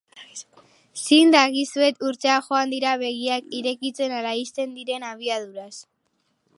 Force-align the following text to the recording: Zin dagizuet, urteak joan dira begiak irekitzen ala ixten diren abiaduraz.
Zin 1.01 1.33
dagizuet, 1.35 2.01
urteak 2.11 2.47
joan 2.47 2.73
dira 2.77 2.95
begiak 3.05 3.53
irekitzen 3.61 4.19
ala 4.23 4.33
ixten 4.45 4.75
diren 4.81 5.07
abiaduraz. 5.13 5.73